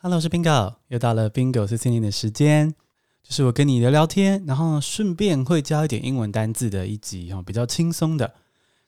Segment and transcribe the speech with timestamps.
[0.00, 2.72] Hello，我是 Bingo，又到了 Bingo 碎碎念的时间，
[3.20, 8.34] 就是我跟你聊聊天，然后顺便会教一点英文单字的一集哦，比较轻松的。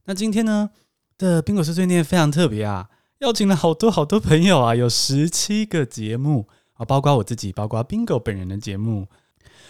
[0.04, 0.70] 那今天呢
[1.18, 2.88] 的 Bingo 碎碎念非常特别啊，
[3.18, 9.08] 邀请了好多好多朋友啊，有十七个节目啊，包括我自己，包括 Bingo 本人的节目，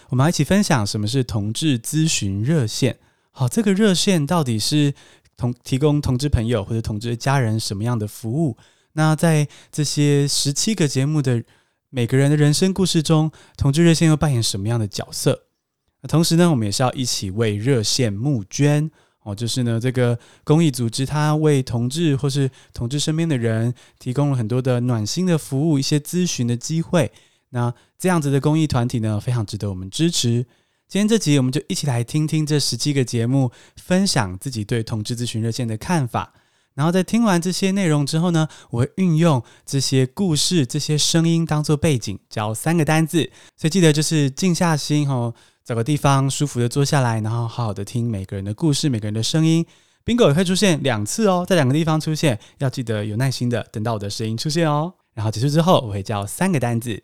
[0.09, 2.99] 我们要一起分享什么是同志咨询热线。
[3.31, 4.93] 好，这个热线到底是
[5.35, 8.55] 同提供同志朋友或者同志家人什么样的服务？
[8.93, 11.43] 那在这些十七个节目的
[11.89, 15.43] 每个人的人生故事中，同志热线又扮演什么样的角色？
[16.07, 18.89] 同时呢，我们也是要一起为热线募捐
[19.23, 19.35] 哦。
[19.35, 27.11] 就是呢，这个公益组织它为同志或是同志身边的人提供了很多的暖心的服务，一些咨询的机会。
[27.49, 30.45] 那这样子的公益团体呢，非常值得我们支持。
[30.87, 36.33] 今天这集，我们就一起来听听这十七个节目，分享自己对同志咨询热线的看法。
[36.73, 43.29] 然后在听完这些内容之后呢，我会运用这些故事、这些声音当做背景，教三个单字。
[43.57, 49.65] 所以记得就是静下心哦，找个地方舒服的坐下来，然后好好的听每个人的故事、每个人的声音。
[50.03, 54.93] Bingo 也会出现两次哦，在两个地方出现，要记得有耐心的等到我的声音出现哦。
[55.13, 57.03] 然后结束之后，我会教三个单字。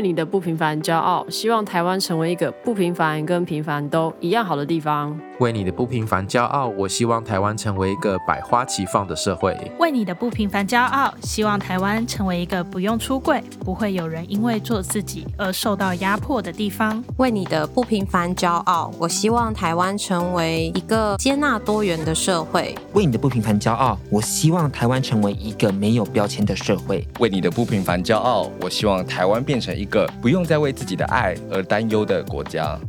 [0.00, 5.14] 为你的不平凡骄傲，希望台湾成为一个不平凡跟平凡都一样好的地方。
[5.40, 9.54] 为你的不平凡骄傲，我希望台湾成为一个百花齐放的社会。
[9.78, 17.02] 为你的不平凡骄傲，希望台湾成为一个不用出柜、不会有人因为做自己而受到压迫的地方。
[17.18, 22.74] 为你的不平凡骄傲，我希望台湾成为一个接纳多元的社会。
[22.94, 27.06] 为你的不平凡骄傲，我希望台湾成为一个没有标签的社会。
[27.18, 32.80] 为你的不平凡骄傲，我希望台湾变成一个不用再为自己的爱而担忧的国家。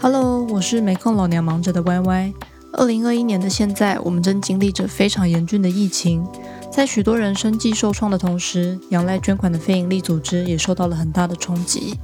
[0.00, 2.32] Hello，我是没空老娘忙着的 YY。
[2.74, 6.24] 二零二一年的现在，我们正经历着非常严峻的疫情，
[6.70, 11.98] 在许多人生计受创的同时，仰赖捐款的非营利组织也受到了很大的冲击。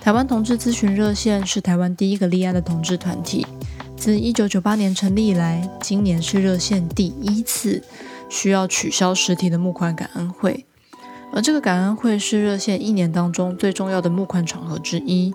[0.00, 3.44] 台湾同志咨询热线是台湾第一个立案的同志团体，
[3.96, 7.82] 自一九九八年成立以来，今年是热线第一次
[8.30, 10.64] 需要取消实体的募款感恩会，
[11.32, 15.32] 而这个感恩会是热线一年当中最重要的募款场合之一。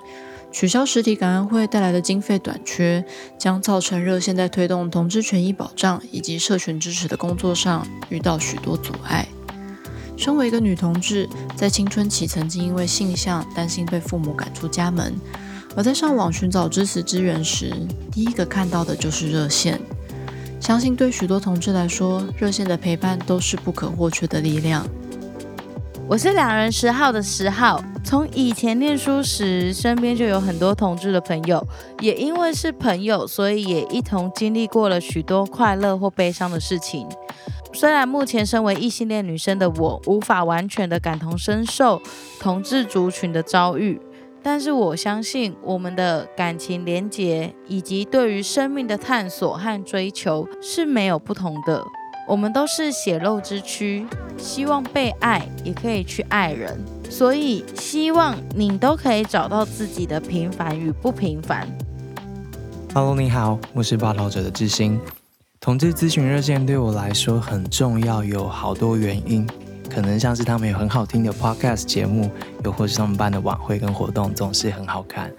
[0.51, 3.03] 取消实体感恩会带来的经费短缺，
[3.39, 9.27] 将造成热线在推动同志权益保障以及社群支持的工作上遇到许多阻碍。
[10.15, 15.15] 身为一个女同志，在青春期曾经因为性向担心被父母赶出家门，
[15.75, 17.73] 而在上网寻找支持资源时，
[18.11, 19.81] 第一个看到的就是热线。
[20.59, 24.87] 相信对许多同志来说，热线的陪伴都是不可或缺的力量。
[26.05, 31.65] 我是两人十号的十号，从以前念书时，身边就有很多同志的朋友，
[32.01, 37.07] 也因为是朋友，所以也一同经历过了许多快乐或悲伤的事情。
[37.73, 41.99] 虽然目前身为异性恋女生的我，无法完全的感同身受
[42.39, 43.99] 同志族群的遭遇，
[44.43, 51.83] 但是我相信我们的感情连结以及对于生命的探索和追求是没有不同的。
[52.25, 54.05] 我们都是血肉之躯，
[54.37, 56.79] 希望被爱，也可以去爱人，
[57.09, 61.67] 所以希望你都可以找到自己的平凡与不平凡。
[62.93, 64.97] Hello，你好，我是报道者的志兴。
[65.59, 69.45] 同志咨询热线对我来说很重要，有好多原因，
[69.93, 72.31] 可能像是他们有很好听的 Podcast 节目，
[72.63, 75.29] 又或是他们办的晚会跟活动总是很好看。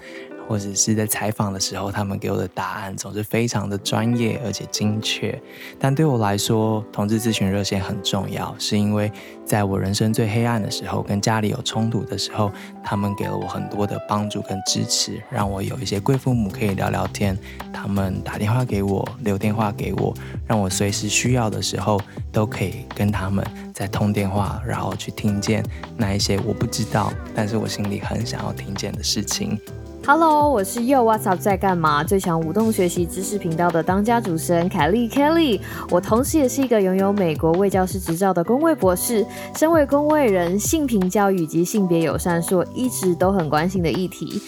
[0.47, 5.41] 或者是在采访的时候，他们给我的答案总是非常的专业而且精确。
[5.79, 9.11] 但对我来说，同志咨询热线很重要，是因为
[9.45, 17.39] 在我人生最黑暗的时候，跟家里有冲突的时候，他们给了我很多的帮助跟支持，让我有一些贵父母可以聊聊天。
[17.73, 20.15] 他们打电话给我，留电话给我，
[20.47, 22.01] 让我随时需要的时候
[22.33, 25.65] 都可以跟他们在通电话，然后去听见
[25.97, 29.59] 那一些我不知道，但是我心里很想要听见的事情。
[30.07, 32.05] Hello，我是 Yo What's Up 在干嘛？
[32.05, 35.59] 最强舞动学习知识频道的当家主持人凯莉 Kelly。
[35.89, 39.25] 我同时也是一个拥有美国卫教师执照的公卫博士。
[39.57, 44.43] 身为公卫人，性平教育及性别友善是我一直都很关心的议题。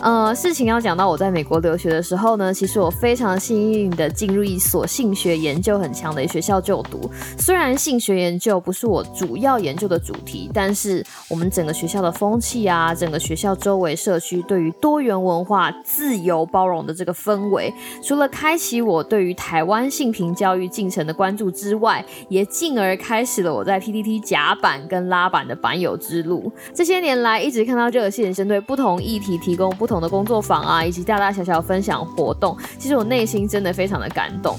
[0.00, 7.10] 呃，事情要讲到我在美国留学的时候呢，其实我非常幸运的进入一所性学研究很强的学校就读。
[7.36, 17.72] 虽然性学研究不是我主要研究的主题，但是我们整个学校的风气啊，整个学校周围社区对于多元文化、自由包容的这个氛围，
[18.02, 26.52] 除了开启我对于台湾性平教育进程的关注之外，也进而开始了我在 PTT 甲板跟拉板的板友之路。
[26.74, 34.58] 这些年来，一直看到热线针对不同议题提供不同的工作坊啊，以及大大小小分享活动，其实我内心真的非常的感动。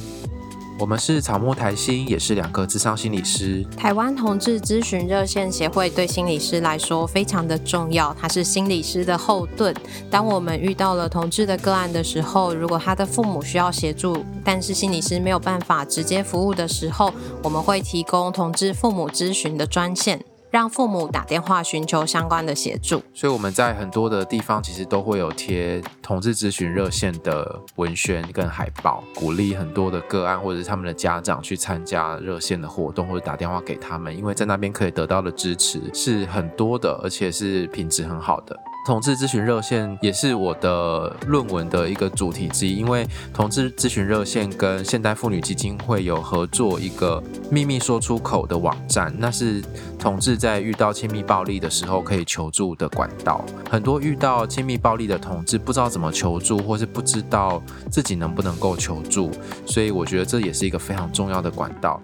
[0.80, 3.66] 我们是草木台心，也是两个智商心理师。
[3.76, 9.76] 台湾同志咨询热线协会对心理师来说非常的重要，它是心理师的后盾。
[10.10, 20.24] 当我们遇到了同志的个案的时候，如果他的父母需要协助，但是心理师没有办法直接服务的时候，我们会提供同志父母咨询的专线。
[20.50, 38.58] 让父母打电话寻求相关的协助，所以我们在很多的地方其实都会有贴同志咨询热线的文宣跟海报，鼓励很多的个案或者是他们的家长去参加热线的活动，或者打电话给他们，因为在那边可以得到的支持是很多的，而且是品质很好的。
[38.90, 47.22] 同志咨询热线也是我的论文的一个主题之一，因为同志咨询热线跟现代妇女基金会有合作一个
[47.52, 49.64] 秘密说出口的网站，那是
[50.00, 53.46] 同志在遇到亲密暴力的时候可以求助的管道。
[53.70, 59.30] 很多遇到亲密暴力的同志不知道怎么求助，或是不知道自己能不能够求助，
[59.68, 62.02] 所以我觉得这也是一个非常重要的管道。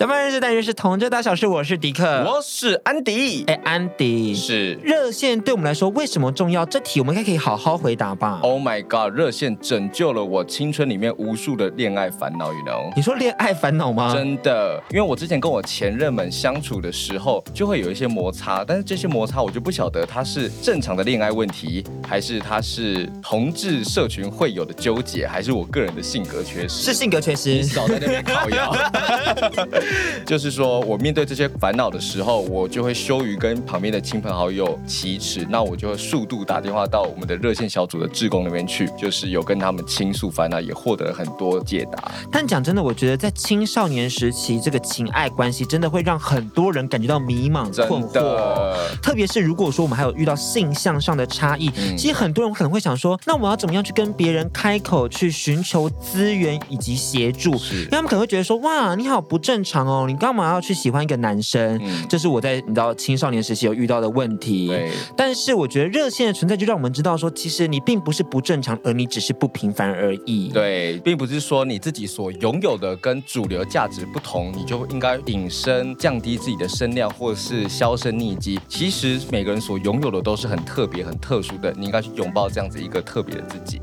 [0.00, 1.46] 甲板日志，但愿是同志大小事。
[1.46, 3.44] 我是迪克，我是安迪。
[3.46, 6.64] 哎，安迪是热线对我们来说为什么重要？
[6.64, 8.40] 这题我们应该可以好好回答吧。
[8.40, 12.90] Oh my god，热线拯救了我青春里面无数的恋爱烦恼，you know？
[12.96, 14.14] 你说恋爱烦恼吗？
[14.14, 26.84] 真的，因为我之前跟我前任们相处的时候，就会有一些摩擦，但是这些摩擦我就不晓得它是正常的恋爱问题，还是它是同志社群会有的纠结，还是我个人的性格缺失？
[26.84, 27.50] 是性格缺失。
[27.50, 28.74] 你少在那边靠腰。
[30.26, 42.10] 就是说，我面对这些烦恼的时候，我就会羞于跟旁边的亲朋好友启齿，那我就会速度打电话到我们的热线小组的志工那边去，就是有跟他们倾诉烦恼，也获得了很多解答。
[42.30, 57.50] 但讲真的，我觉得在青少年时期，这个情爱关系真的会让很多人感觉到迷茫困惑，特别是如果说我们还有遇到性向上的差异，嗯，其实很多人可能会想说，那我要怎么样去跟别人开口去寻求资源以及协助？
[57.50, 60.06] 因为他们可能会觉得说，哇，你好不正常哦。
[60.08, 61.78] 你干嘛要去喜欢一个男生？
[61.82, 64.72] 嗯，这是我在你知道青少年时期有遇到的问题。
[65.16, 70.48] 但是我觉得热线的存在就让我们知道说，其实你并不是不正常，而你只是不平凡而已。
[70.48, 78.58] 对，并不是说你自己所拥有的跟主流价值不同，你就应该隐身、降低自己的声量，或是销声匿迹。
[78.68, 83.80] 其实每个人所拥有的都是很特别、很特殊的，你应该去拥抱这样子一个特别的自己。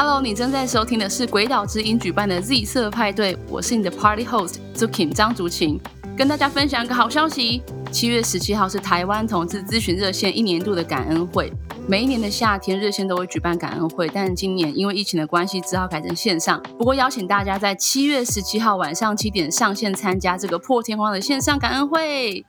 [0.00, 5.76] Hello，你正在收听的是鬼岛之音举办的 Z 色派对，我是你的 Party Host Zukin 张竹晴，
[6.16, 7.60] 跟大家分享一个好消息：
[7.90, 11.52] 七月十七号是台湾同志咨询热线一年度的感恩会。
[11.88, 16.62] 每一年的夏天，热线都会举办感恩会，但今年因为疫情的关系，只好改成线上。
[16.78, 22.46] 不过邀请大家在七月十七号晚上七点上线参加这个破天荒的线上感恩会。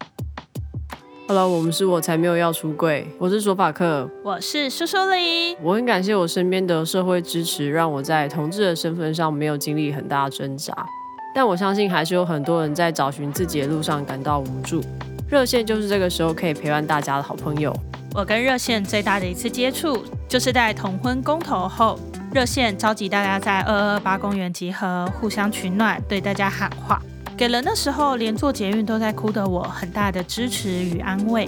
[1.29, 5.55] Hello，我们是我才没有要出柜，我是索法克，我是苏苏里。
[5.61, 10.73] 我很感谢我身边的社会支持，让我在同志的身份上没有经历很大的挣扎。
[11.35, 14.81] 但我相信还是有很多人在找寻自己的路上感到无助。
[15.29, 17.71] 热线就是这个时候可以陪伴大家的好朋友。
[18.15, 21.99] 我跟热线最大的一次接触，就是在同婚公投后，
[22.33, 26.99] 热线召集大家在二二八公园集合，互相取暖，对大家喊话。
[27.39, 31.47] 给了那时候连坐捷运都在哭的我很大的支持与安慰。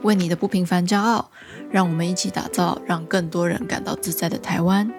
[0.00, 1.30] 为你的不平凡骄傲，
[1.70, 4.90] 让我们一起打造让更多人感到自在的台湾。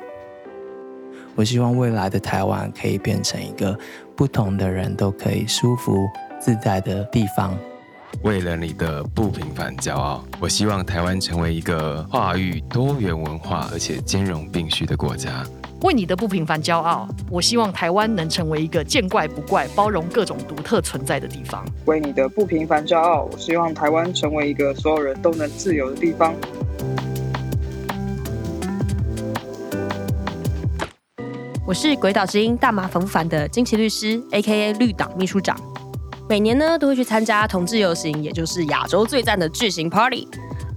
[1.33, 3.75] 我希望未来的台湾可以变成一个
[4.15, 6.07] 不同的人都可以舒服
[6.39, 7.57] 自在的地方。
[8.23, 15.45] 为了你的不平凡骄傲，我希望台湾成为一个跨域多元文化而且兼容并蓄的国家。
[15.83, 21.65] 为你的不平凡骄傲，我希望台湾能成为一个见怪不怪、包容各种独特存在的地方。
[21.85, 26.35] 为你的不平凡骄傲，我希望台湾成为一个所有人都能自由的地方。
[31.65, 35.55] 我是鬼岛之音大麻烦不烦的金奇律师，A.K.A 绿党秘书长。
[36.29, 40.27] 每年呢，都会去参加同志游行，也就是亚洲最赞的巨型 Party。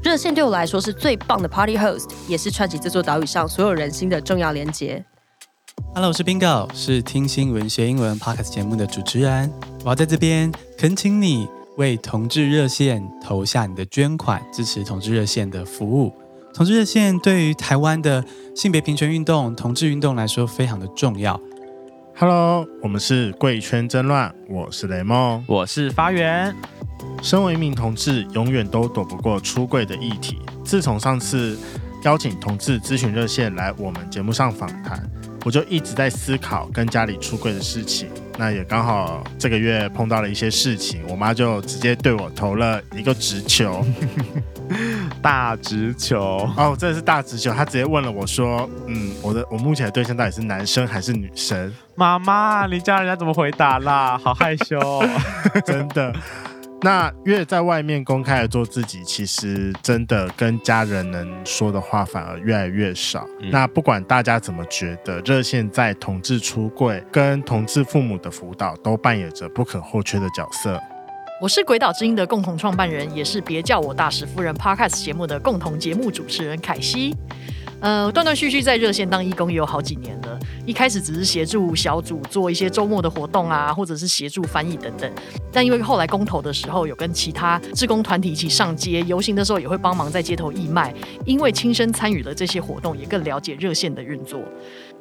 [0.02, 5.04] 热线对我来说是最棒的 Party Host，也是串起这座岛屿上所有人心的重要连结。
[5.94, 9.52] Hello，我是 Bingo，是听新闻学英文 Podcast 节目的主持人。
[9.84, 16.14] 我要在这边恳请你为同志热线投下你的捐款，支持同志热线的服务。
[16.54, 18.24] 同志热线对于台湾的
[18.56, 21.38] 性别平权运动、同志运动来说非常的重要。
[22.22, 26.54] Hello，我们是贵圈争乱，我是雷梦，我是发源。
[27.20, 30.38] 身为一名同志，永远都躲不过出柜的议题。
[30.64, 31.58] 自从上次
[32.04, 35.04] 邀请同志咨询热线来我们节目上访谈，
[35.44, 38.08] 我就一直在思考跟家里出柜的事情。
[38.38, 43.84] 那也刚好这个月碰到了一些事情，我妈就直接对我投了一个直球，
[45.20, 47.52] 大直球哦，这是大直球。
[47.52, 54.18] 她直接问了我说：“嗯，我的我目前的对象到底是男生还是女生？”妈妈，你叫人家怎么回答啦？
[54.22, 55.06] 好害羞哦，
[55.64, 56.12] 真的。
[56.84, 63.24] 那越在外面公开的做自己，其实真的跟家人能说的话反而越来越少。
[63.40, 70.80] 嗯、那不管大家怎么觉得，热线在同志出柜跟同志父母的辅导都扮演着不可或缺的角色。
[71.40, 77.16] 我是鬼岛之音的共同创办人，也是别叫我大使夫人 Podcast 节目的共同节目主持人凯西。
[77.82, 80.38] 呃，断断续续在热线当义工也有好几年了。
[80.64, 85.12] 一开始只是协助小组做一些周末的活动啊，或者是协助翻译等等。
[85.52, 90.94] 但因为后来公投的时候，有跟其他志工团体一起上街游行的时候，也会帮忙在街头义卖。
[91.26, 94.40] 因为亲身参与了这些活动，也更了解热线的运作。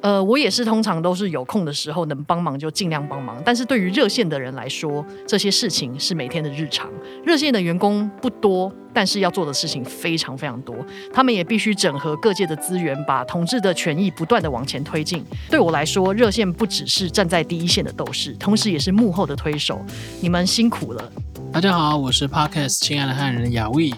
[0.00, 3.40] 呃，我也是通常都是有空的时候能帮忙就尽量帮忙。
[3.44, 6.90] 但是对于热线的人来说，这些事情是每天的日常。
[7.24, 10.74] 热线的员工不多，但是要做的事情非常非常多。
[11.12, 15.24] 他们也必须整合各界的资源，把同志的权益不断地往前推进。
[15.50, 19.80] 对我来说，热线不只是站在第一线的斗士，同时也是幕后的推手。
[20.20, 21.12] 你们辛苦了。
[21.52, 23.92] 大家好，我是 Podcast 亲爱的汉人雅威。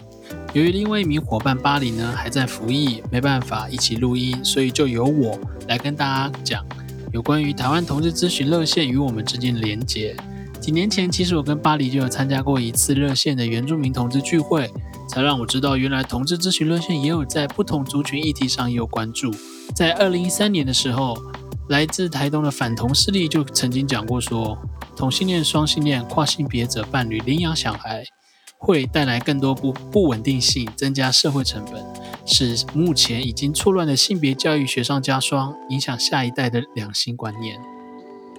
[0.53, 6.65] 由于另外一名伙伴巴黎呢还在服役，没办法一起录音，所以就由我来跟大家讲
[7.13, 10.17] 有关于台湾同志咨询热线与我们之间的连结。
[10.65, 14.73] 几年前，其实我跟巴黎就有参加过一次热线的原住民同志聚会，
[15.07, 19.31] 才让我知道原来同志咨询热线也有在不同族群议题上也有关注。
[19.75, 21.19] 在二零一三年的时候，
[21.69, 24.57] 来自台东的反同势力就曾经讲过说，
[24.97, 28.03] 同性恋、双性恋、跨性别者伴侣领养小孩。
[28.57, 31.85] 会带来更多不不稳定性，增加社会成本，
[32.25, 37.61] 使目前已经错乱的性别教育雪上加霜，影响下一代的两性观念。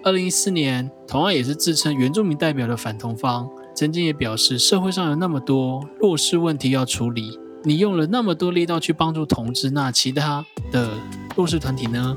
[0.06, 10.92] 二零一四年，同样也是自称原住民代表的反同方，曾经也表示，社会上有那么多弱势问题要处理，你用了那么多力道去帮助同志，那其他的
[11.36, 12.16] 弱势团体呢？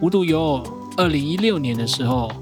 [0.00, 0.62] 无独有偶，
[0.96, 2.32] 二零一六年的时候，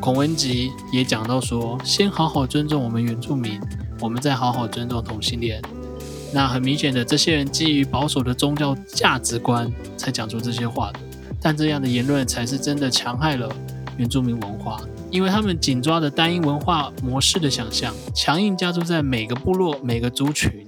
[0.00, 3.60] 孔文吉也讲到说，先好好尊重我们原住民。
[4.00, 5.60] 我们再好好尊重同性恋。
[6.32, 11.00] 那很明显的，这些人基于保守的宗教价值观才讲出这些话的。
[11.40, 13.48] 但这样的言论才是真的强害了
[13.96, 20.66] 原住民文化，因为他们紧抓着单一文化模式的想象，强硬加注在每个部落、每个族群。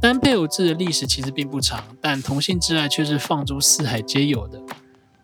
[0.00, 4.60] 单配偶制的历史其实并不长，但同性之爱却是放诸四海皆有的。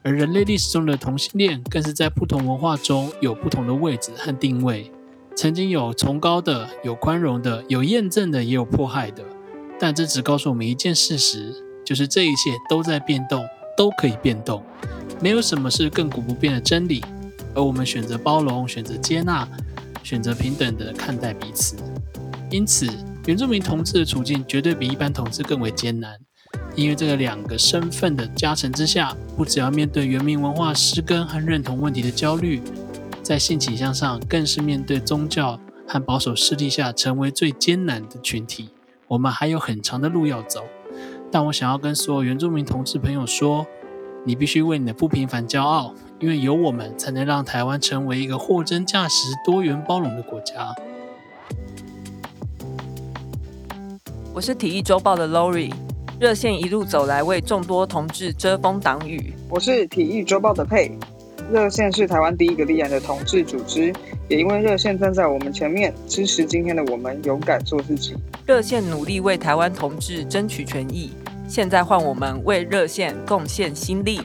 [0.03, 4.93] 而人类历史中的同性恋，更是在不同文化中有不同的位置和定位。
[5.35, 9.23] 曾经有崇高的，有宽容的，有验证的，也有迫害的。
[9.81, 11.55] 但这只告诉我们一件事实，
[11.85, 13.45] 就是这一切都在变动，
[13.77, 14.63] 都可以变动，
[15.21, 17.03] 没有什么是亘古不变的真理。
[17.59, 19.47] 而我们选择包容，选择接纳，
[20.05, 21.75] 选择平等的看待彼此。
[22.53, 22.87] 因此，
[23.27, 26.17] 原住民同志的处境绝对比一般同志更为艰难，
[26.77, 32.63] 因为这个两个身份的加成之下，不只要面对原民文化失根和认同问题的焦虑。
[33.25, 38.71] 在性倾向上，更是面对宗教和保守势力下成为最艰难的群体。
[39.09, 40.63] 我们还有很长的路要走，
[41.33, 43.67] 但我想要跟所有原住民同志朋友说：
[44.25, 50.75] 你必须为你的不平凡骄傲，因为有我们，才能让台湾成为一个货真价实、多元包容的国家。
[54.35, 55.73] 我是体育周报的 Lori，
[56.19, 59.33] 热线一路走来，为众多同志遮风挡雨。
[59.49, 60.91] 我是体育周报的佩。
[61.53, 63.93] 热线是台湾第一个立案的同志组织，
[64.29, 68.17] 也因为热线站在我们前面，支持今天的我们勇敢做自己。
[68.45, 71.13] 热线努力为台湾同志争取权益，
[71.49, 74.21] 现在换我们为热线贡献心力。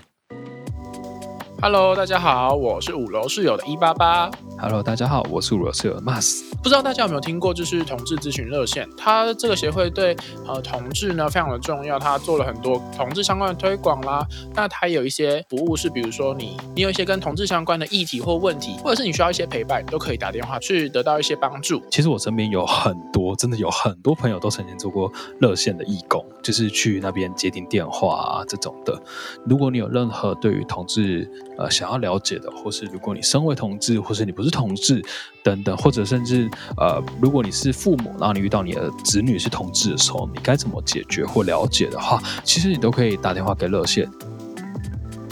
[1.64, 4.30] Hello，大家好，我是五楼室友的一八八。
[4.60, 6.53] Hello，大家好，我是五楼室友的 Mas。
[6.64, 10.16] 不知道大家有没有听过，就是同志咨询热线，它这个协会对
[10.48, 14.26] 呃同志呢非常的重要，它做了很多同志相关的推广啦。
[14.56, 21.84] 那它有一些服务是，比如说你你有一些跟同志相关的议题或问题，或者是你需要一些陪伴，都可以打电话去得到一些帮助。
[21.92, 28.98] 其实我身边有很多，真的有很多朋友都曾经做过热线的义工，就是去那边接听电话啊这种的。
[29.46, 35.04] 如果你有任何对于同志呃想要了解的，或是如果你身为同志，或是你不是同志
[35.44, 44.10] 等等，或者甚至呃如果你是父母，然后你遇到你的子女是同志的时候，你该怎么解决或了解的话，其实你都可以打电话给热线。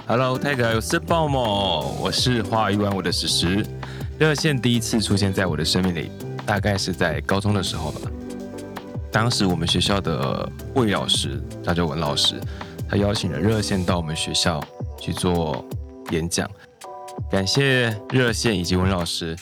[0.07, 3.65] Hello，泰哥，我是鲍某，我是花一万五的史实。
[4.19, 6.11] 热线第一次出现在我的生命里，
[6.45, 8.11] 大概是在高中的时候吧。
[9.11, 12.39] 当时我们学校的物理老师，他叫文老师，
[12.89, 14.61] 他邀请了热线到我们学校
[14.99, 15.65] 去做
[16.11, 16.49] 演讲。
[17.29, 19.35] 感谢热线以及文老师，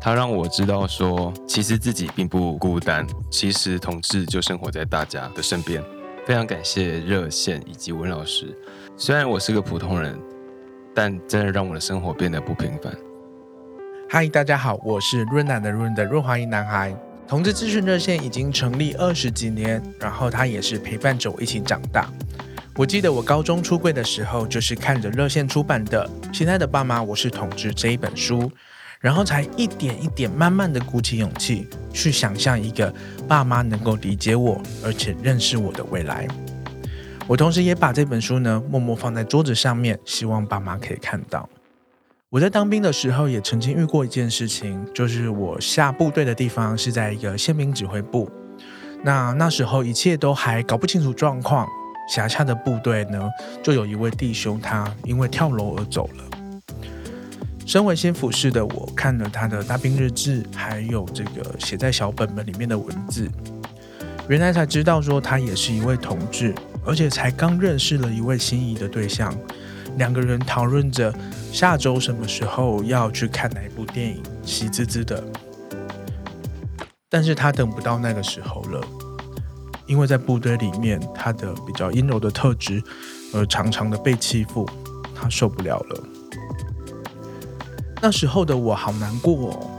[0.00, 5.82] 他让我知道说，其实自己并不孤单，其实同志就生活在大家的身边。
[6.26, 8.46] 非常感谢热线以及文老师。
[8.96, 10.18] 虽然我是个普通人，
[10.94, 12.92] 但真的让我的生活变得不平凡。
[14.08, 16.94] 嗨，大家好，我是润南的润的润滑一男孩。
[17.28, 22.08] 同志咨询热线已经成立二十几年，然后他也是陪伴着我一起长大。
[22.76, 28.50] 我记得我高中出柜的时候，就是看着热线出版的《亲爱的爸妈，我是同志》这一本书，
[29.06, 32.92] 然后才一点一点慢慢的鼓起勇气，去想象一个
[33.28, 36.26] 爸妈能够理解我，而且认识我的未来。
[37.28, 41.48] 我同时也把这本书呢，默默放在桌子上面，希望爸妈可以看到。
[42.30, 48.28] 我在当兵的时候也曾经遇过一件事情，就是我下部队的地方是在一个宪兵指挥部。
[49.04, 51.64] 那那时候一切都还搞不清楚状况，
[52.12, 53.30] 辖下的部队呢，
[53.62, 56.24] 就有一位弟兄他因为跳楼而走了。
[57.66, 63.28] 身为新辅士的我看了他的大兵日志，还有这个写在小本本里面的文字，
[64.28, 66.54] 原来才知道说他也是一位同志，
[66.84, 69.36] 而且才刚认识了一位心仪的对象。
[69.96, 71.12] 两个人讨论着
[71.50, 75.22] 下周什么时候要去看哪一部电影，喜滋滋的。
[77.08, 78.80] 但是他等不到那个时候了，
[79.88, 82.80] 因为在部队里面，他的比较阴柔的特质，
[83.34, 84.68] 而常常的被欺负，
[85.16, 86.04] 他受不了了。
[88.00, 89.70] 那时候的我好难过哦，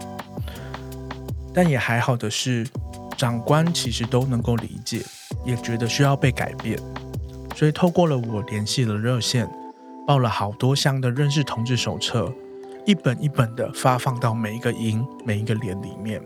[1.54, 2.68] 但也还好的是，
[3.18, 5.02] 长官其实都能够理解，
[5.46, 6.80] 也觉得需要被改变，
[7.56, 9.48] 所以透过了我联系了热线。
[10.08, 12.34] 报了好多箱的认识同志手册，
[12.86, 16.22] 一本一本的发放到每一个营、每一个连里面。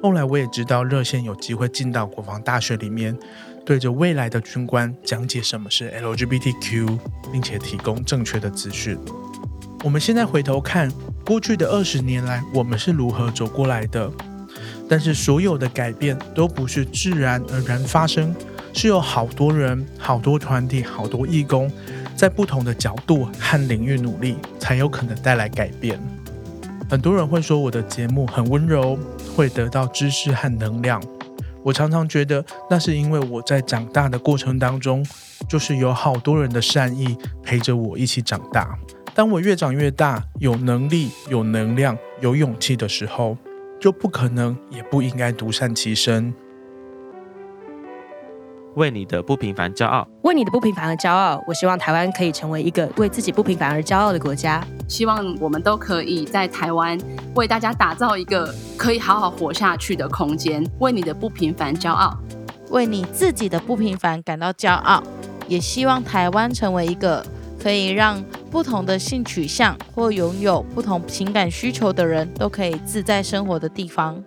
[0.00, 3.18] 后来我也知道热线有机会进到国防大学里面，
[3.66, 6.96] 对着未来的军官讲解什么是 LGBTQ，
[7.32, 8.96] 并且提供正确的资讯。
[9.82, 10.88] 我们现在回头看
[11.24, 14.10] 过去的二十年来，我们是如何走过来的？
[14.88, 18.34] 但是所有的改变都不是自然而然发生，
[18.74, 21.70] 是有好多人、好多团体、好多义工。
[22.14, 25.98] 在不同的角度和领域努力，才有可能带来改变。
[26.88, 28.96] 很多人会说我的节目很温柔，
[29.34, 31.02] 会得到知识和能量。
[31.62, 35.04] 我常常觉得，那是因为我在长大的过程当中，
[35.48, 38.78] 就是有好多人的善意陪着我一起长大。
[39.14, 43.36] 当我越长越大，有能力、有能量、有勇气的时候，
[43.80, 46.34] 就不可能也不应该独善其身。
[48.74, 51.40] 为你的不平凡骄傲，为你的不平凡而骄傲。
[51.46, 54.66] 我希望台湾可以成为一个为自己不平凡而骄傲的国家。
[54.88, 56.98] 希望我们都可以在台湾
[57.36, 60.68] 为大家打造一个可以好好活下去的空间。
[60.80, 62.18] 为你的不平凡骄傲，
[62.70, 65.00] 为你自己的不平凡感到骄傲。
[65.46, 67.24] 也希望台湾成为一个
[67.62, 68.20] 可以让
[68.54, 74.22] 不同的性取向或拥有不同情感需求的人都可以自在生活的地方。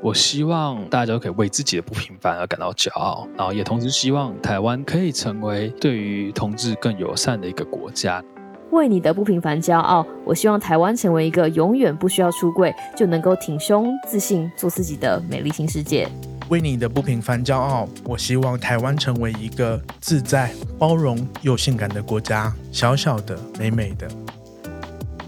[0.00, 8.22] 我希望大家都可以为自己的不平凡而感到骄傲，然后也同时希望台湾可以成为对于同志更友善的一个国家。
[8.70, 16.08] 为你的不平凡骄傲，我希望台湾成为一个永远不需要出柜就能够挺胸自信做自己的美丽新世界。
[16.48, 24.06] 为你的不平凡骄傲，我希望台湾成为一个自在、包容又性感的国家，小小的、美美的。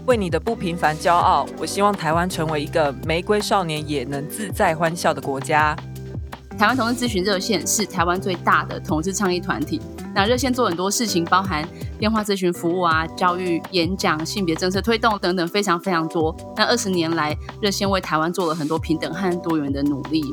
[0.05, 5.75] 为你的不平凡骄傲，我希望台湾成为一个玫瑰少年也能自在欢笑的国家。
[6.57, 9.81] 台湾同志咨询热线是台湾最大的同志倡议团体。
[10.15, 11.67] 那热线做很多事情，包含
[11.99, 16.33] 电话咨询服务啊、教育、演讲、性别政策推动等等，非常非常多。
[16.55, 20.23] 那二十年来，热线为台湾做了很多平等和多元的努力。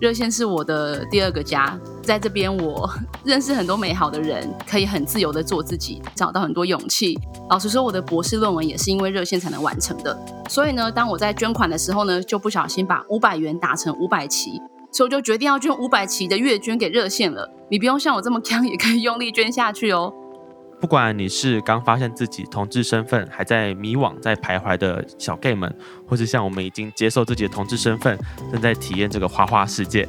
[0.00, 2.90] 热线是我的第二个家，在这边我
[3.24, 7.18] 认识很多美好的人，可以很自由的做自己，找到很多勇气。
[7.48, 10.18] 老实说，我的博士论文也是因为热线才能完成的。
[10.48, 17.48] 所以呢，当我在捐款的时候呢，就不小心把五百元打成五百期，所以我就决定要捐五百期的月捐给热线了。
[17.70, 20.12] 你不用像我这么 强，也可以用力捐下去哦。
[20.84, 25.74] 不管你是刚发现自己同志身份，还在迷惘、在徘徊的小 gay 们，
[26.06, 28.18] 或是像我们已经接受自己的同志身份，
[28.52, 30.06] 正在体验这个花花世界，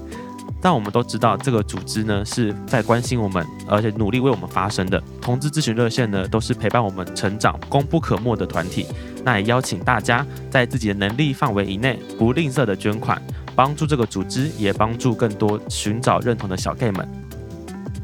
[0.62, 5.02] 但我们都知道，这个组织呢是在关心我们，而且努力为我们发声的。
[5.22, 8.86] 同志咨询热线呢，都是陪伴我们成长、功不可没的团体。
[9.24, 13.22] 那也邀请大家在自己的能力范围以内，不吝啬的捐款，
[13.56, 17.08] 帮助这个组织，也帮助更多寻找认同的小 gay 们。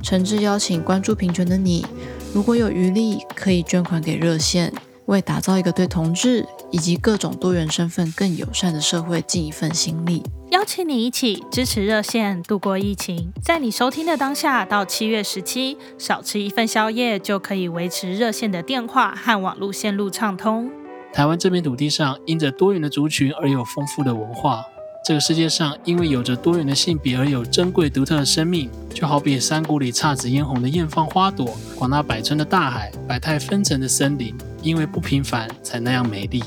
[0.02, 1.86] 诚挚邀请关注平权的你，
[2.34, 4.72] 如果有余力，可以捐款给热线，
[5.08, 10.24] 为打造一个对同志以及各种多元身份更友善的社会尽一份心力。
[10.52, 20.72] 邀请你一起支持热线度过疫情，在你收听的当下到七月十七，少吃一份宵夜就可以维持热线的电话和网络线路畅通。
[21.12, 24.64] 台湾这片土地上，因着多元的族群而有丰富的文化。
[25.12, 28.70] 这个世界上，因为有着多元的性别而有珍贵独特的生命。
[28.94, 36.42] 就好比山谷里姹紫嫣红的艳放花朵，广纳百川的大海，百态纷呈的森林，因为不平凡才那样美丽。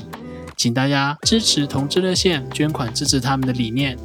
[0.57, 3.95] 请大家支持同志热线，捐款支持他们的理念。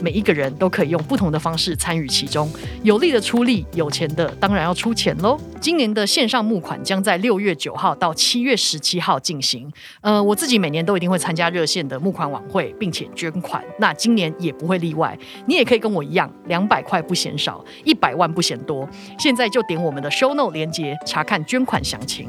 [0.00, 2.50] 每一个人都可以用不同的方式参与其中，
[2.82, 5.38] 有力的出力，有钱的当然要出钱喽。
[5.60, 9.70] 今年的线上募款将在六月九号到七月十七号进行。
[10.00, 13.62] 呃，我自己每年都一定会参加热线的募款晚会，并且捐款。
[13.78, 15.16] 那今年也不会例外。
[15.46, 18.88] 你也可以跟我一样，两百块不嫌少，一百万不嫌多。
[19.18, 22.26] 现在就点我们的 show note 连接，查看捐款详情。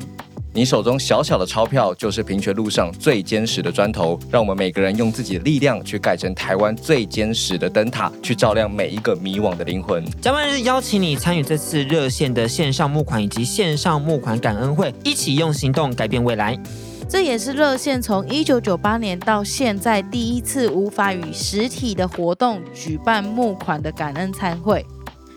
[0.53, 4.19] 你手中小小的钞票，就是平权路上最坚实的砖头。
[4.29, 10.03] 让我们每个人用自己的力量，去盖成台湾最坚实的灯塔，去照亮每一个迷惘的灵魂。
[10.19, 16.59] 甲板日邀请你参与这次热线的线上募款以及线上募款感恩会，一起用行动改变未来。
[17.07, 24.85] 这也是热线从一九九八年到现在第一次无法与实体的活动举办募款的感恩餐会。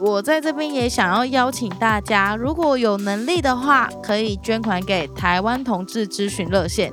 [0.07, 6.93] 我在这边也想要邀请大家，如果有能力的话，可以捐款给台湾同志咨询热线，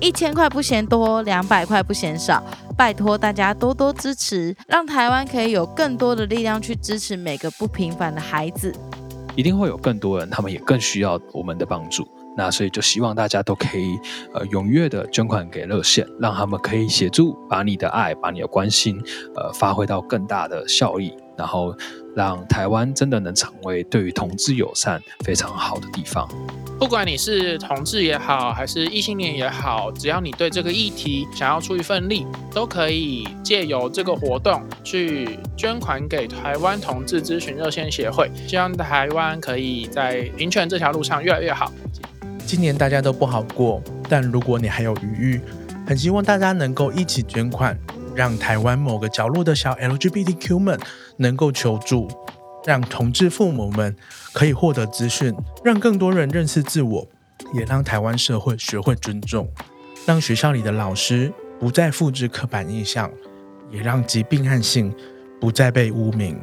[0.00, 2.40] 一千块不嫌多，两百块不嫌少，
[2.76, 8.72] 拜托大家多多支持，让台湾可以有更多的力量去支持每个不平凡的孩子。
[9.34, 12.06] 一定会有更多人，他们也更需要我们的帮助。
[12.36, 13.98] 那所以就希望大家都可以
[14.32, 19.02] 呃踊跃的捐款给热线，让他们可以协助把你的爱、把你的关心
[19.34, 21.74] 呃发挥到更大的效益，然后
[22.14, 26.28] 让台湾真的能成为对于同志友善非常好的地方。
[26.78, 41.72] 不管你是同志也好，还是异性恋也好，只要你对这个议题想要出一份力，都可以借由这个活动去捐款给台湾同志咨询热线协会，希望台湾可以在平权这条路上越来越好。
[42.44, 45.40] 今年大家都不好过，但如果你还有余裕，
[45.86, 47.78] 很希望大家能够一起捐款，
[48.14, 50.78] 让台湾某个角落的小 LGBTQ 们
[51.16, 52.08] 能够求助，
[52.64, 53.96] 让同志父母们
[54.32, 57.08] 可以获得资讯，让更多人认识自我，
[57.54, 59.48] 也让台湾社会学会尊重，
[60.06, 63.10] 让学校里的老师不再复制刻板印象，
[63.70, 64.94] 也让疾病和性
[65.40, 66.38] 不再被污名。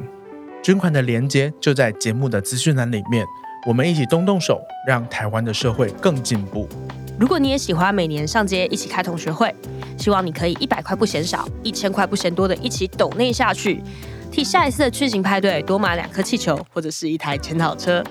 [0.62, 3.24] 捐款的链接就在节目的资讯栏里面。
[3.66, 6.66] 我们一起动动手，让台湾的社会更进步。
[7.18, 9.54] 如果你也喜欢每年上街一起开同学会，
[9.98, 13.82] 希望你可以一百块不嫌少，一千块不嫌多的一起抖内下去，
[14.32, 18.02] 替下一次的巨型派对多买两颗气球或者是一台检讨车。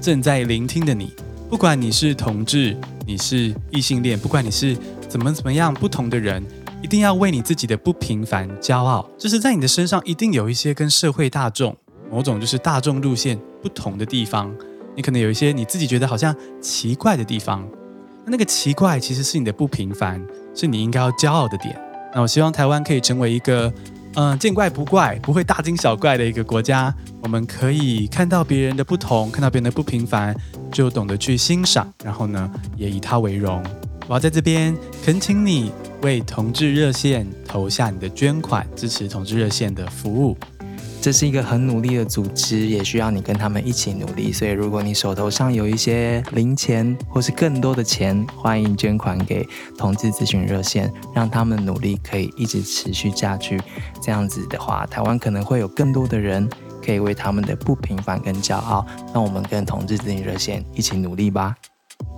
[0.00, 1.12] 正在聆听的你，
[1.48, 2.76] 不管你是同志，
[3.06, 4.76] 你是异性恋，不管你是
[5.08, 6.44] 怎么怎么样不同的人，
[6.82, 9.08] 一定要为你自己的不平凡骄傲。
[9.16, 11.76] 就是在你的身上一定有一些跟社会大众
[12.10, 14.52] 某种就是大众路线不同的地方。
[15.00, 17.66] 你可能有一些你自己觉得好像奇怪的地方，
[18.26, 20.22] 那那个奇怪其实是你的不平凡，
[20.54, 21.74] 是你应该要骄傲的点。
[22.14, 23.72] 那我希望台湾可以成为一个，
[24.16, 26.94] 嗯、见怪不怪，不会大惊小怪的一个国家。
[27.22, 30.36] 我们可以看到别人的不同，看到别人的不平凡，
[30.70, 33.64] 就懂得去欣赏，然后呢，也以他为荣。
[34.06, 40.36] 我要在这边恳请你为同志热线投下你的捐款，支持同志热线的服务。
[41.00, 44.30] 这是一个很努力的组织，也需要你跟他们一起努力。
[44.30, 49.46] 所以，如果你手头上有一些零钱或是更多的钱，欢迎捐款给
[49.78, 53.58] 同志咨询热线，让他们努力可以一直持续下去。
[54.02, 56.46] 这样子的话，台湾可能会有更多的人
[56.84, 58.86] 可以为他们的不平凡跟骄傲。
[59.14, 61.56] 让我们跟同志咨询热线一起努力吧。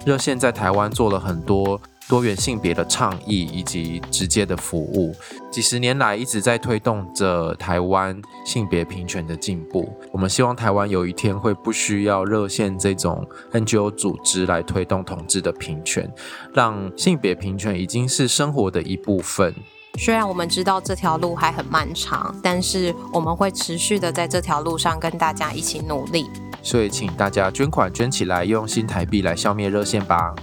[0.04, 1.80] 热线在台湾做了很多。
[2.08, 5.14] 多元性别的倡议以及直接的服务，
[5.50, 9.90] 几十年来一直在推动着台湾性别平权的进步。
[10.10, 16.12] 我们希望台湾有一天会不需要热线这种 NGO 组织来推动同志的平权，
[16.52, 19.54] 让性别平权已经是生活的一部分。
[19.98, 26.26] 虽然我们知道这条路还很漫长，但是我们会持续的在这条路上跟大家一起努力。
[26.62, 30.34] 所以，请大家捐款捐起来，用新台币来消灭热线吧。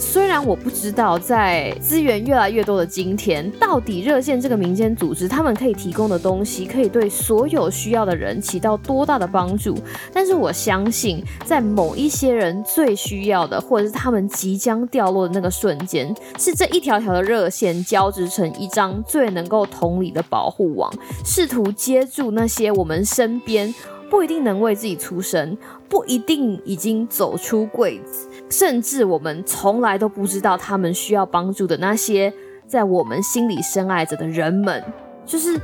[0.00, 9.76] 虽然我不知道在资源越来越多的今天，到底热线这个民间组织他们可以提供的东西，可以对所有需要的人起到多大的帮助，
[10.10, 20.90] 但是我相信，在某一些人最需要的，或者是他们即将掉落的那个瞬间，是这一条条的热线交织成一张最能够同理的保护网，
[21.26, 23.72] 试图接住那些我们身边
[24.08, 25.56] 不一定能为自己出声，
[25.90, 28.29] 不一定已经走出柜子。
[28.50, 32.32] 甚至我们从来都不知道他们需要帮助的那些
[32.66, 34.84] 在我们心里深爱着的人们，
[35.24, 35.58] 就是。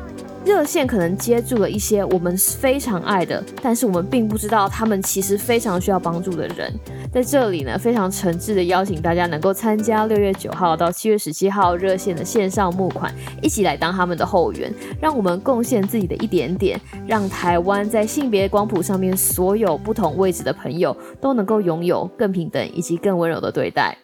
[0.47, 6.73] 热线可能接住了一些我们非常爱的，但是我们并不知道他们其实非常需要帮助的人。
[7.17, 23.97] 在这里呢，非常诚挚的邀请大家能够参加六月九号到七月十七号热线的线上募款，一起来当他们的后援，让我们贡献自己的一点点，让台湾在性别光谱上面所有不同位置的朋友都能够拥有更平等以及更温柔的对待。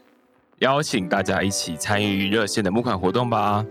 [0.61, 3.62] 邀请大家一起参与热线的募款活动吧！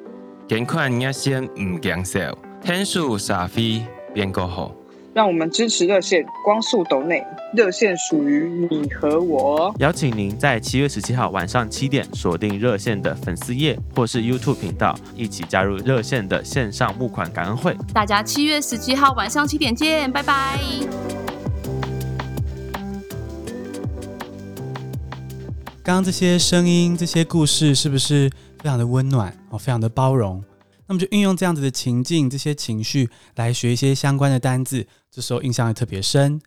[0.47, 2.19] 捐款要先唔讲笑。
[2.61, 4.71] 天数傻飞变够好，
[5.13, 7.21] 让我们支持热线光速抖内，
[7.53, 9.73] 热线属于你和我。
[9.79, 17.75] 邀请您在七月十七号晚上七点锁定热线的粉丝页或是 YouTube 频道，一起加入热线的线上募款感恩会。
[17.93, 20.57] 大家七月十七号晚上七点见，拜拜。
[25.83, 29.57] 刚刚这些声音、这些故事，是不是非常的温暖哦？
[29.57, 30.41] 非常的包容。
[30.91, 36.41] 那么就运用这样子的情境，这些情绪来学一些相关的单字，这时候印象也特别深。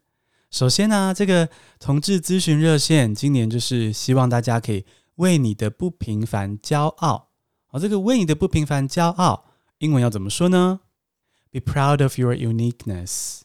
[0.51, 1.49] 首先呢、这个
[1.81, 7.31] 同志咨询热线今年就是希望大家可以为你的不平凡骄傲。
[7.69, 9.47] 好，这个为你的不平凡骄傲，
[9.79, 10.81] 英文要怎么说呢
[11.51, 13.41] ？Be proud of your uniqueness。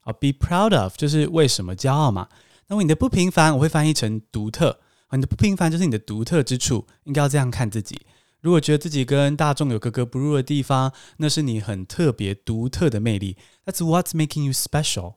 [0.00, 2.28] 好，Be proud of 就是为什么骄傲嘛？
[2.66, 4.80] 那为你的不平凡，我会翻译成独特。
[5.12, 7.98] 你的不平凡就是你的独特之处，应该要这样看自己。
[8.44, 13.38] 如果觉得自己跟大众有格格不入的地方，那是你很特别、独特的魅力。
[13.64, 15.14] That's what's making you special.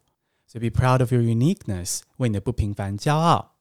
[0.47, 3.55] So be proud of your uniqueness，为你的不平凡骄傲。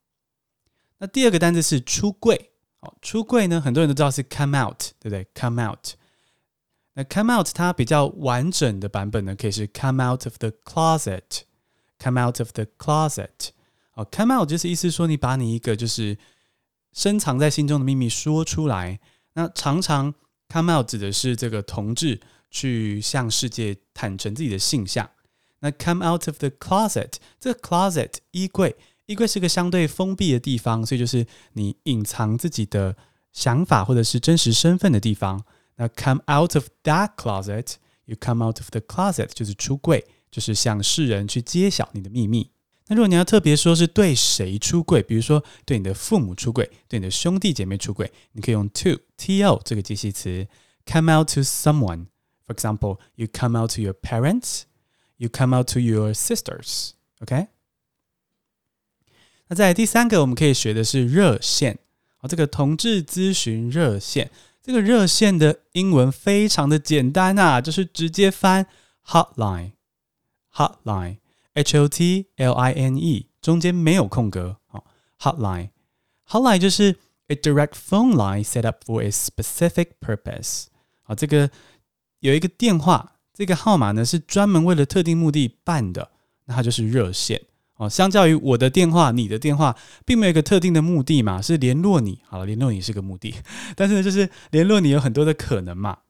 [0.99, 2.53] 那第二个单词是出柜。
[2.79, 5.95] 哦，出柜呢，很多人都知道是 come out，对不对？come out。
[6.95, 11.41] 那 come out 它比较完整的版本呢，可以是 come out of the closet。
[11.99, 13.49] come out of the closet。
[13.95, 16.17] 哦，come out 就是意思说你把你一个就是
[16.93, 19.01] 深藏在心中的秘密说出来。
[19.37, 20.13] 那常常
[20.49, 22.19] come out 指的是这个同志
[22.51, 25.09] 去向世界坦诚自己的性向。
[25.61, 32.97] 那 come out of the closet，这个 closet 衣柜，衣柜是个相对封闭的地方，所以就是你隐藏自己的
[33.33, 35.45] 想法或者是真实身份的地方。
[35.77, 42.51] 那 come out of that closet，you come out of the closet 就是出柜，就是向世人去揭晓你的秘密。
[42.89, 50.47] 那如果你要特别说是对谁出柜，比如说对你的父母出柜，对你的兄弟姐妹出柜，你可以用 to t o 这个介系词
[50.85, 52.07] ，come out to someone。
[52.47, 54.63] For example, you come out to your parents,
[55.17, 56.91] you come out to your sisters.
[57.19, 57.49] OK？
[59.49, 61.79] 那在第三个，我们可以学的是热线。
[62.21, 64.31] 哦，这个同志咨询热线，
[64.63, 68.69] 这个热线的英文非常的简单啊，就是直接翻
[69.05, 71.17] hotline，hotline
[71.57, 74.85] H O T L I N E 中间没有空格，好
[75.19, 76.97] ，Hotline，Hotline 就是
[77.29, 80.67] a direct phone line set up for a specific purpose。
[81.03, 81.51] 好，这个
[82.21, 86.11] 有一个电话，这个号码呢是专门为了特定目的办的，
[86.45, 87.41] 那它就是热线。
[87.77, 92.21] 哦，相较于我的电话，你的电话并没有一个特定的目的嘛，是联络你。
[92.29, 93.35] 好了，联络你是个目的，
[93.75, 96.01] 但是呢，就是联络你有很多的可能嘛。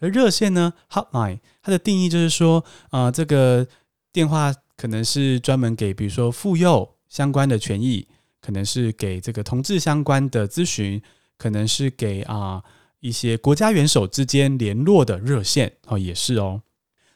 [0.00, 3.68] 而热线呢，Hotline，它的定义就是说，啊、这个
[4.12, 4.52] 电话。
[4.80, 8.08] 可能是专门给，比如说妇幼相关的权益，
[8.40, 11.02] 可能是给这个同志相关的咨询，
[11.36, 12.64] 可能是给啊、
[13.00, 16.62] 一些国家元首之间联络的热线哦，也是哦。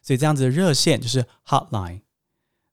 [0.03, 2.03] 所以这样子的热线就是 hotline。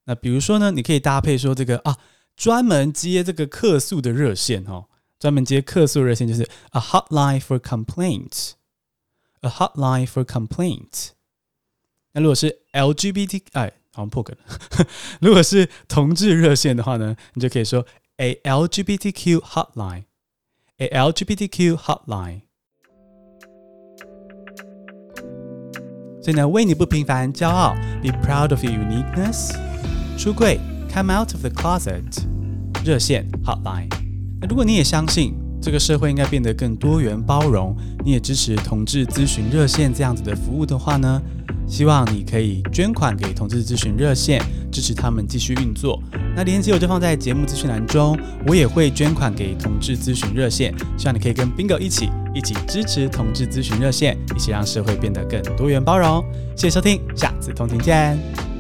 [0.03, 1.97] 那比如说呢，你可以搭配说这个啊，
[2.35, 11.11] 专门接这个客诉的热线哦，专门接客诉热线就是 a hotline for complaints，a hotline for complaints。
[12.11, 13.71] 那如果是 LGBT 哎。
[13.92, 14.86] 好像破梗了。
[15.20, 22.42] 如果是同志热线的话呢，你就可以说 a LGBTQ hotline，a LGBTQ hotline。
[26.22, 29.54] 所以呢，为你不平凡骄傲，be proud of your uniqueness。
[30.18, 30.58] 出柜，
[30.92, 32.24] come out of the closet。
[32.84, 33.88] 热线 hotline。
[34.40, 41.21] 那如果你也相信 这个社会应该变得更多元包容，你也支持同志咨询热线这样子的服务的话呢，
[41.67, 46.01] 希望你可以捐款给同志咨询热线，支持他们继续运作。
[46.35, 56.23] 那链接我就放在节目资讯栏中，我也会捐款给同志咨询热线，希望你可以跟 Bingo 一起一起支持同志咨询热线，一起让社会变得更多元包容。
[56.55, 58.50] 谢谢收听，下次同庭见。